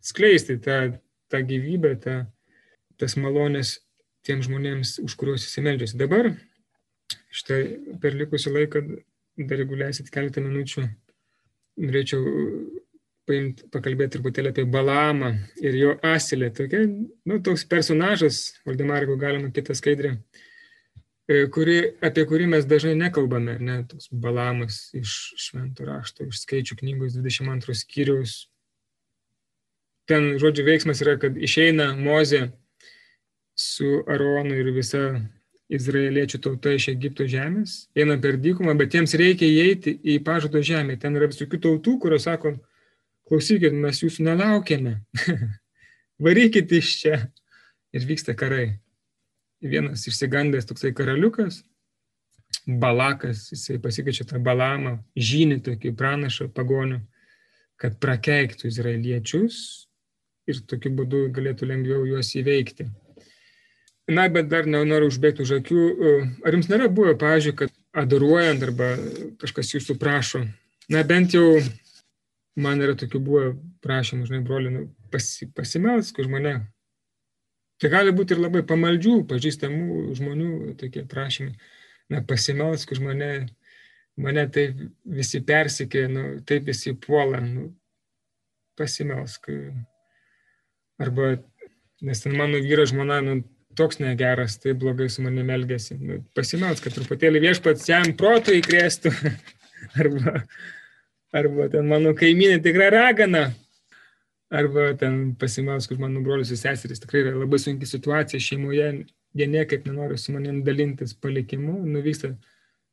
[0.03, 0.97] skleisti tą,
[1.31, 2.17] tą gyvybę, tą,
[2.99, 3.77] tas malonės
[4.25, 5.99] tiems žmonėms, už kuriuos jis meldžiasi.
[5.99, 6.31] Dabar,
[7.33, 7.61] štai
[8.01, 8.85] per likusį laiką,
[9.43, 10.87] dar jeigu leisit keletą minučių,
[11.83, 12.23] norėčiau
[13.27, 15.29] paimti, pakalbėti truputėlį apie Balamą
[15.61, 16.49] ir jo asilę.
[16.55, 16.81] Tokia,
[17.29, 20.52] nu, toks personažas, Valdemarko galima kitą skaidrę E,
[21.27, 27.15] kuri, apie kurį mes dažnai nekalbame, ne, toks balamas iš šventų rašto, iš skaičių knygos
[27.15, 28.33] 22 skyriaus.
[30.09, 32.49] Ten, žodžiu, veiksmas yra, kad išeina Mozė
[33.55, 35.05] su Aronu ir visa
[35.73, 40.99] izraeliečių tauta iš Egipto žemės, eina per dykumą, bet jiems reikia įeiti į pažado žemę.
[40.99, 42.57] Ten yra visokių tautų, kurios sako,
[43.31, 44.97] klausykit, mes jūsų nelaukėme,
[46.25, 47.23] varykit iš čia.
[47.93, 48.79] Ir vyksta karai
[49.63, 51.63] vienas išsigandęs toksai karaliukas,
[52.63, 57.01] Balakas, jisai pasikeičia tą Balamą, žynį tokį pranašą pagonių.
[57.83, 59.55] kad prakeiktų izraeliečius
[60.47, 62.85] ir tokiu būdu galėtų lengviau juos įveikti.
[64.07, 65.83] Na, bet dar noriu užbėgti už akių.
[66.45, 68.93] Ar jums nėra buvę, pavyzdžiui, kad adoruojant arba
[69.41, 70.45] kažkas jūsų prašo,
[70.91, 71.59] na bent jau
[72.55, 73.51] man yra tokių buvę
[73.83, 76.55] prašymų, žinai, broli, nu, pasi, pasimelsk už mane.
[77.83, 81.57] Tai gali būti ir labai pamaldžių, pažįstamų žmonių tokie prašymai.
[82.13, 83.31] Na, pasimelsk už mane,
[84.15, 87.65] mane taip visi persikė, nu, taip visi puola, nu,
[88.79, 89.49] pasimelsk.
[91.03, 91.33] Arba,
[92.07, 93.41] nes ten mano vyras žmona, nu,
[93.75, 95.97] toks negeras, tai blogai su manimi elgesi.
[95.99, 99.11] Nu, Pasimelsk, kad truputėlį viešpats jam proto įkrėstų.
[100.05, 100.45] arba,
[101.35, 103.49] arba ten mano kaiminė tikra ragana.
[104.53, 107.01] Arba ten pasimelsk už mano brolius ir seseris.
[107.01, 108.89] Tikrai yra labai sunki situacija šeimoje.
[109.33, 112.35] Jie niekaip nenori su manim dalintis palikimu, nuvyksta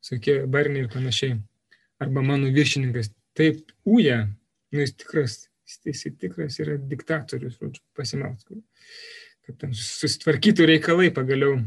[0.09, 1.37] tokie barniai ir panašiai.
[2.01, 4.23] Arba mano viršininkas taip uja,
[4.73, 5.35] nu jis tikras,
[5.85, 7.61] jis tikras yra diktatorius,
[7.97, 8.57] pasimelsk
[9.51, 11.61] kad ten susitvarkytų reikalai pagaliau.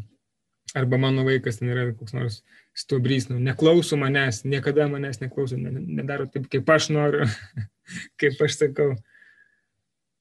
[0.74, 2.40] Arba mano vaikas ten yra koks nors
[2.78, 7.28] stuobrys, nu, neklauso manęs, niekada manęs neklauso, nedaro taip, kaip aš noriu,
[8.22, 8.94] kaip aš sakau.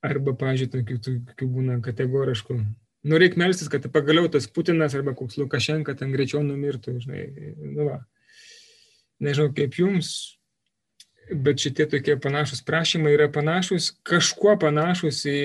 [0.03, 2.57] Arba, pažiūrėjau, tokių, tokių būna kategoriškų.
[3.03, 7.23] Nu, reikia melstis, kad pagaliau tas Putinas arba koks Lukašenka ten greičiau numirtų, žinai.
[7.59, 7.99] Nu, va.
[9.23, 10.13] Nežinau, kaip jums,
[11.31, 15.39] bet šitie tokie panašus prašymai yra panašus, kažkuo panašus į,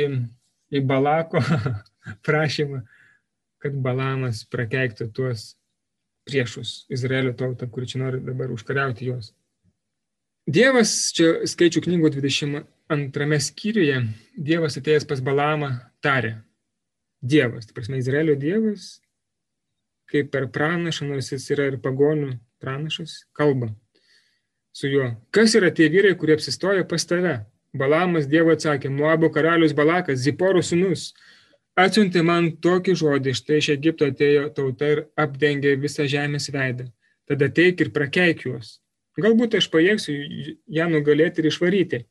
[0.74, 1.42] į Balako
[2.28, 2.82] prašymą,
[3.62, 5.52] kad Balamas prakeiktų tuos
[6.28, 9.32] priešus Izraelio tautą, kuri čia nori dabar užkariauti juos.
[10.48, 13.98] Dievas, čia skaičių knygų 22 skyriuje,
[14.40, 16.38] Dievas atėjęs pas Balamą tarė.
[17.20, 19.02] Dievas, tai prasme, Izraelio Dievas,
[20.08, 23.74] kaip per pranašą, nors jis yra ir pagonių pranašas, kalba
[24.72, 25.10] su juo.
[25.36, 27.42] Kas yra tie vyrai, kurie apsistoja pas tave?
[27.76, 31.10] Balamas Dievo atsakė, Moabo karalius Balakas, Ziporo sunus,
[31.76, 36.88] atsiuntė man tokį žodį, štai iš Egipto atėjo tauta ir apdengė visą žemės veidą.
[37.28, 38.78] Tada teik ir prakeik juos.
[39.18, 40.14] Galbūt aš pajėgsiu
[40.78, 42.04] ją nugalėti ir išvaryti.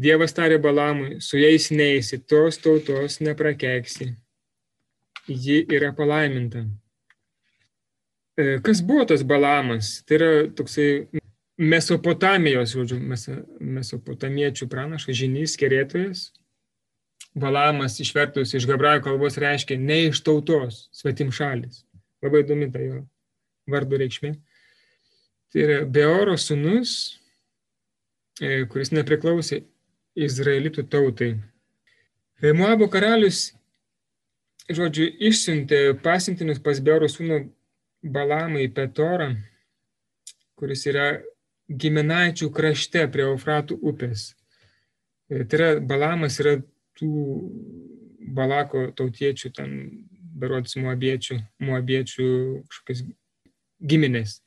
[0.00, 4.10] Dievas tarė Balamui, su jais neisi, tos tautos neprakeiksi.
[5.30, 6.64] Ji yra palaiminta.
[8.36, 10.00] E, kas buvo tas Balamas?
[10.04, 10.88] Tai yra toksai
[11.54, 12.96] Mesopotamijos, žodžiu,
[13.62, 16.32] mesopotamiečių pranašas, žinys, kerėtojas,
[17.34, 21.82] Balamas išvertus iš hebrajų kalbos reiškia ne iš tautos, svetim šalis.
[22.22, 23.00] Labai įdomi ta jo
[23.70, 24.36] vardo reikšmė.
[25.54, 27.20] Tai yra Beoro sunus,
[28.42, 29.60] e, kuris nepriklausė
[30.18, 31.28] izraelitų tautai.
[32.42, 33.52] E, Moabo karalius,
[34.66, 37.38] žodžiu, išsiuntė pasintinius pas Beoro sūnų
[38.02, 39.28] Balamą į Petorą,
[40.58, 41.06] kuris yra
[41.70, 44.32] giminaičių krašte prie Eufratų upės.
[45.30, 46.56] E, tai yra Balamas yra
[46.98, 47.12] tų
[48.34, 49.78] Balako tautiečių, ten
[50.34, 52.26] berods muabiečių, muabiečių
[52.66, 53.06] kažkokias
[53.78, 54.40] giminės,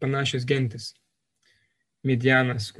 [0.00, 0.92] panašios gentis.
[2.04, 2.72] Midianas,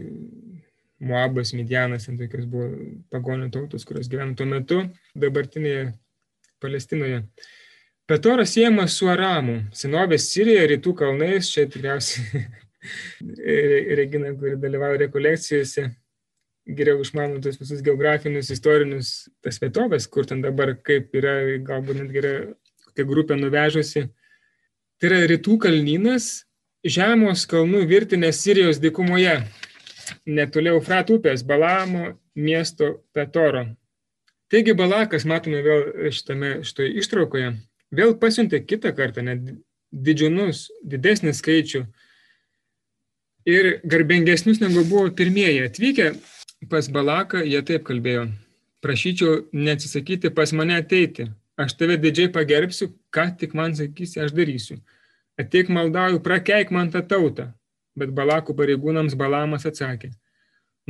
[1.01, 2.69] Muabas, Midianas, ten tokios buvo
[3.13, 4.81] pagonių tautos, kurios gyveno tuo metu
[5.19, 5.93] dabartinėje
[6.63, 7.25] Palestinoje.
[8.09, 12.45] Petoras siejamas su Aramu, senovės Sirija, rytų kalnais, čia tikriausiai
[13.99, 15.87] Regina, kuri dalyvauja rekolekcijose,
[16.77, 19.13] geriau išmano tos visus geografinius, istorinius
[19.45, 22.35] tas vietovės, kur ten dabar kaip yra, galbūt net yra
[22.87, 24.07] kokia grupė nuvežusi.
[25.01, 26.45] Tai yra rytų kalnynas,
[26.85, 29.39] žemos kalnų virtinė Sirijos dykumoje,
[30.29, 33.67] netoli Eufrat upės, Balamo miesto Petoro.
[34.53, 37.55] Taigi Balakas, matome vėl šitame, šitoje ištraukoje,
[37.95, 39.55] vėl pasiuntė kitą kartą, net
[39.95, 41.85] didžiunus, didesnį skaičių
[43.49, 45.65] ir garbingesnius negu buvo pirmieji.
[45.69, 46.13] Atvykę
[46.71, 48.29] pas Balaką jie taip kalbėjo.
[48.85, 51.31] Prašyčiau neatsisakyti pas mane ateiti.
[51.57, 54.81] Aš tave didžiai pagerbsiu, ką tik man sakysi, aš darysiu.
[55.41, 57.49] Ateik maldauju, prakeik man tą tautą.
[57.99, 60.11] Bet Balakų pareigūnams Balamas atsakė.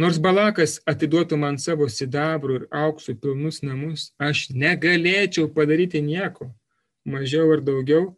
[0.00, 6.48] Nors Balakas atiduotų man savo sidabrų ir auksų pilnus namus, aš negalėčiau padaryti nieko,
[7.04, 8.16] mažiau ar daugiau,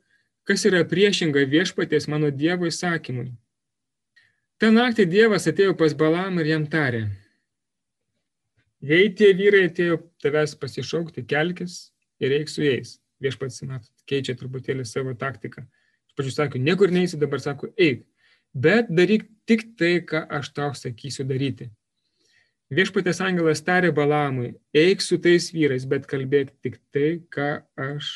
[0.48, 3.28] kas yra priešinga viešpaties mano Dievo įsakymui.
[4.56, 7.04] Ta naktį Dievas atėjo pas Balamą ir jam tarė,
[8.86, 11.88] Jei tie vyrai atėjo tavęs pasišaukti, kelkis
[12.20, 12.98] ir eik su jais.
[13.24, 15.64] Viešpats, matot, keičia truputėlį savo taktiką.
[16.16, 18.06] Pradžių sako, niekur neįsi, dabar sako, eik.
[18.56, 21.68] Bet daryk tik tai, ką aš tau sakysiu daryti.
[22.72, 28.08] Viešpatės angelas tarė Balamui, eik su tais vyrais, bet kalbėk tik tai, ką aš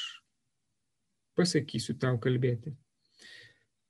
[1.38, 2.72] pasakysiu tau kalbėti.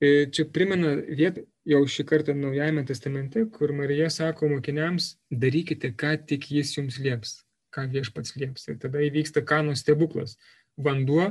[0.00, 6.14] E, čia primena vietą jau šį kartą Naujajame testamente, kur Marija sako mokiniams, darykite, ką
[6.28, 7.34] tik jis jums lieps,
[7.72, 8.66] ką viešpats lieps.
[8.68, 10.38] Ir tada įvyksta kanų stebuklas.
[10.80, 11.30] Vanduo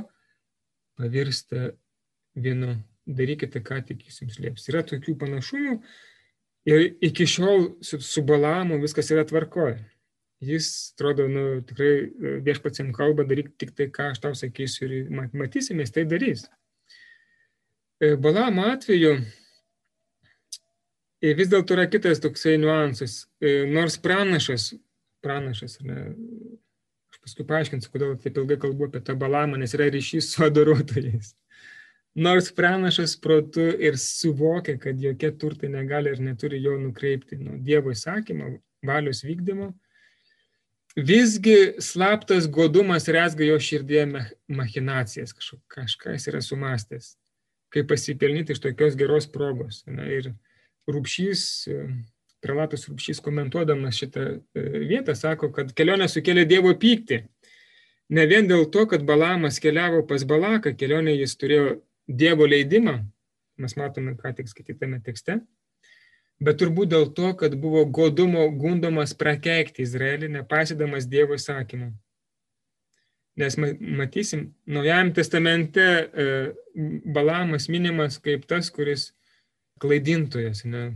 [0.98, 1.72] pavirsta
[2.44, 2.78] vynu.
[3.10, 4.68] Darykite, ką tik jis jums lieps.
[4.70, 5.78] Yra tokių panašumų
[6.70, 9.80] ir iki šiol su, su Balamu viskas yra tvarkoje.
[10.40, 11.90] Jis, atrodo, nu, tikrai
[12.46, 16.46] viešpats jam kalba, daryk tik tai, ką aš tau sakysiu ir matysimės, tai darys.
[18.00, 19.10] E, Balamo atveju
[21.20, 23.26] e, vis dėlto yra kitas toksai niuansas.
[23.36, 24.70] E, nors pranašas,
[25.20, 25.98] pranašas, ne,
[27.12, 31.34] aš paskui paaiškinsiu, kodėl taip ilgai kalbu apie tą balamą, nes yra ryšys su adoruotojais.
[32.14, 37.94] Nors pranašas protu ir suvokia, kad jokie turtai negali ir neturi jo nukreipti nuo Dievo
[37.94, 38.50] įsakymo,
[38.86, 39.70] valios vykdymo,
[40.96, 44.08] visgi slaptas godumas rezga jo širdėje
[44.50, 45.36] machinacijas,
[45.70, 47.14] kažkas yra sumastęs
[47.70, 49.84] kaip pasipelnyti iš tokios geros progos.
[49.86, 50.32] Na, ir
[50.90, 51.42] Rūpšys,
[52.42, 57.22] prelatas Rūpšys komentuodamas šitą e, vietą sako, kad kelionė sukėlė Dievo pyktį.
[58.10, 61.76] Ne vien dėl to, kad Balamas keliavo pas Balaką, kelionė jis turėjo
[62.10, 62.98] Dievo leidimą,
[63.60, 65.38] mes matome ką tik skaitytame tekste,
[66.42, 71.92] bet turbūt dėl to, kad buvo godumo gundomas prakeikti Izraelį, nepasidamas Dievo įsakymų.
[73.40, 76.24] Nes matysim, Naujajame testamente e,
[77.14, 79.12] Balamas minimas kaip tas, kuris
[79.80, 80.64] klaidintojas.
[80.68, 80.90] Ne?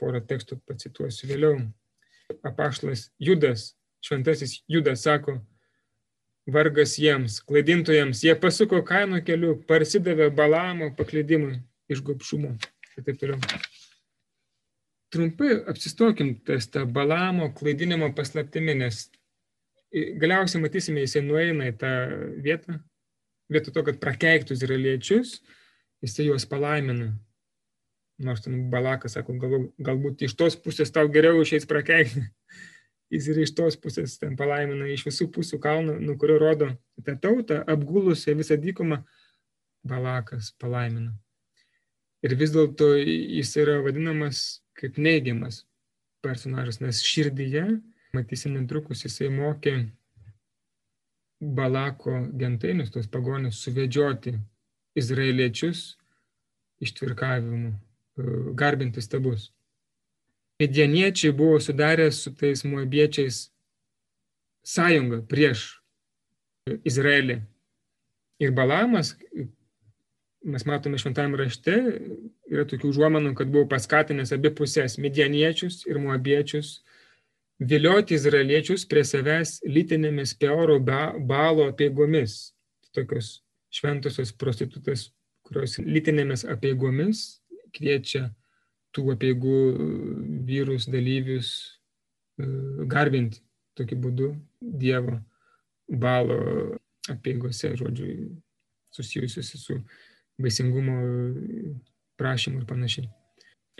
[0.00, 1.62] Porą tekstų pacituosiu vėliau.
[2.46, 3.70] Apaštas Judas,
[4.04, 5.38] šventasis Judas sako,
[6.52, 11.58] vargas jiems, klaidintojams, jie pasuko kaino keliu, parsidavė Balamo paklydimui
[11.90, 12.54] iš gopšumo
[12.96, 13.38] ir taip toliau.
[15.10, 19.08] Trumpai apsistokim ties tą Balamo klaidinimo paslaptimi, nes
[19.90, 21.90] galiausiai matysime, jisai nueina į tą
[22.44, 22.78] vietą,
[23.50, 25.40] vietoj to, kad prakeiktų izraeliečius,
[26.04, 27.12] jisai juos palaimina.
[28.20, 32.26] Nors ten Balakas sako, gal, galbūt iš tos pusės tau geriau išeis prakeikti.
[33.10, 36.70] Jis ir iš tos pusės ten palaimina, iš visų pusių kalno, nuo kurio rodo
[37.02, 39.02] tą tautą, apgulusią visą dykumą,
[39.80, 41.14] Balakas palaimina.
[42.20, 45.62] Ir vis dėlto jis yra vadinamas kaip neigiamas
[46.20, 47.64] personažas, nes širdyje
[48.12, 49.74] matysim netrukus, jisai mokė
[51.40, 54.34] Balako gentainius, tos pagonės, suvedžioti
[55.00, 55.94] izraeliečius
[56.84, 58.24] ištvirkavimu, e,
[58.60, 59.48] garbinti stabus.
[60.60, 63.48] Medieniečiai buvo sudarę su tais muabiečiais
[64.62, 65.80] sąjungą prieš
[66.84, 67.40] Izraelį.
[68.40, 69.14] Ir Balamas,
[70.44, 71.76] mes matome šventame rašte,
[72.48, 76.80] yra tokių užuomenų, kad buvo paskatinęs abi pusės- medieniečius ir muabiečius
[77.60, 82.52] vilioti izraeliečius prie savęs lytinėmis peoro balo apiegomis.
[82.92, 85.10] Tokios šventosios prostitutas,
[85.44, 87.40] kurios lytinėmis apiegomis
[87.76, 88.30] kviečia
[88.96, 89.58] tų apieigų
[90.50, 91.52] vyrus, dalyvius
[92.40, 92.46] e,
[92.90, 93.42] garbinti
[93.78, 95.16] tokiu būdu Dievo
[95.88, 96.36] balo
[97.10, 98.10] apieigose, žodžiu,
[98.94, 99.78] susijusiusi su
[100.40, 100.98] vaisingumo
[102.20, 103.08] prašymu ir panašiai.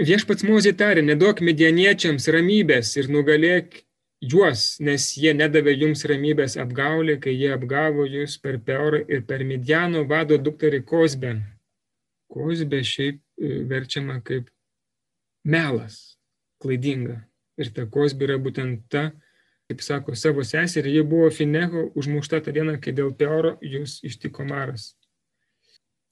[0.01, 3.83] Viešpats Mozė tarė, neduok medieniečiams ramybės ir nugalėk
[4.21, 9.45] juos, nes jie nedavė jums ramybės apgaulė, kai jie apgavo jūs per Peorą ir per
[9.45, 11.35] Midiano vado dukterį Kozbę.
[12.31, 14.49] Kozbė šiaip e, verčiama kaip
[15.45, 16.17] melas,
[16.63, 17.21] klaidinga.
[17.61, 19.11] Ir ta Kozbė yra būtent ta,
[19.71, 24.47] kaip sako savo seserį, ji buvo Fineho užmušta tą dieną, kai dėl Peoro jūs ištiko
[24.49, 24.95] maras.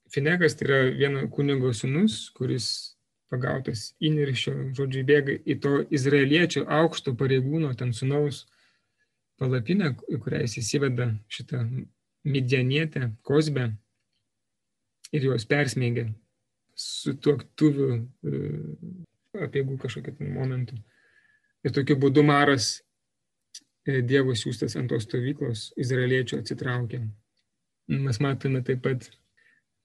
[0.09, 2.69] Finegas tai yra vieno kunigo sunus, kuris
[3.29, 8.45] pagautas įniršio, žodžiu, bėga į to izraeliečio aukšto pareigūno, ten sunaus
[9.39, 11.61] palapinę, į kurią jis įsiveda šitą
[12.25, 13.69] midianietę, kozbę
[15.13, 16.09] ir juos persmeigia
[16.79, 18.41] su tuoktuviu e,
[19.37, 20.77] apiegų kažkokiu momentu.
[21.65, 22.79] Ir tokiu būdu Maras
[23.85, 27.03] e, Dievo siūstas ant tos stovyklos izraeliečio atsitraukia.
[27.89, 29.09] Mes matome taip pat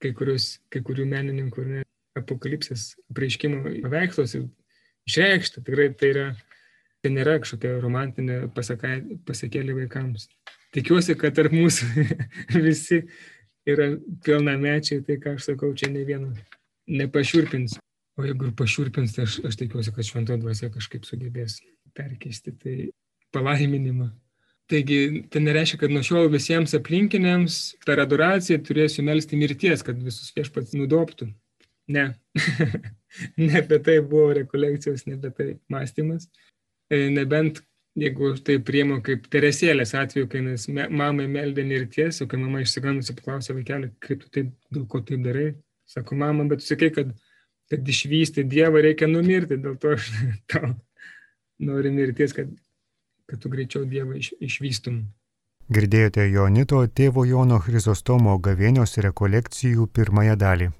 [0.02, 1.84] kai, kurios, kai kurių menininkų ne,
[2.18, 4.44] apokalipsės apreiškimo paveiksluose
[5.08, 5.64] išreikšta.
[5.66, 6.26] Tikrai tai yra,
[7.02, 10.28] tai nėra kažkokia romantinė pasakėlė vaikams.
[10.74, 12.06] Tikiuosi, kad tarp mūsų
[12.66, 13.02] visi
[13.66, 13.94] yra
[14.26, 16.32] pilnamečiai, tai ką aš sakau, čia ne vieno
[16.90, 17.78] nepašiurpins.
[18.14, 21.58] O jeigu ir pašiurpins, tai aš, aš tikiuosi, kad švento dvasia kažkaip sugebės
[21.96, 22.76] perkeisti tai
[23.34, 24.12] palaiminimą.
[24.70, 24.98] Taigi,
[25.28, 30.76] tai nereiškia, kad nuo šiol visiems aplinkiniams per adoraciją turėsiu melstį mirties, kad visus viešpats
[30.78, 31.28] nudoptų.
[31.92, 32.06] Ne.
[33.42, 36.30] ne apie tai buvo rekolekcijos, ne apie tai mąstymas.
[36.88, 37.60] E, nebent
[37.98, 40.40] jeigu tai priimu kaip Teresėlės atveju, kai
[40.88, 45.22] mamai meldė mirties, o kai mama išsigandusi paklausė vaikelį, kaip tu taip, dėl ko taip
[45.26, 45.50] darai,
[45.86, 47.10] Sako, mama, bet tu sakai, kad,
[47.74, 50.10] kad išvysti Dievą reikia numirti, dėl to aš
[50.52, 50.74] tau
[51.58, 52.50] noriu mirties, kad,
[53.26, 55.02] kad tu greičiau Dievą iš, išvystum.
[55.74, 60.70] Girdėjote Jonito tėvo Jono Chrizostomo gavėnios rekolekcijų pirmąją dalį.